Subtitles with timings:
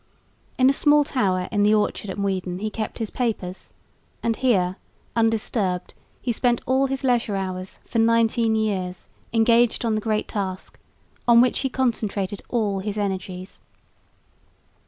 [0.57, 3.71] In a small tower in the orchard at Muiden he kept his papers;
[4.23, 4.77] and here,
[5.15, 10.79] undisturbed, he spent all his leisure hours for nineteen years engaged on the great task,
[11.27, 13.61] on which he concentrated all his energies.